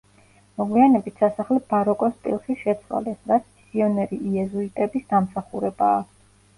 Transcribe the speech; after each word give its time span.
მოგვიანებით 0.61 1.21
სასახლე 1.23 1.57
ბაროკოს 1.75 2.17
სტილში 2.17 2.57
შეცვალეს, 2.63 3.23
რაც 3.35 3.47
მისიონერი 3.55 4.23
იეზუიტების 4.35 5.11
დამსახურებაა. 5.17 6.07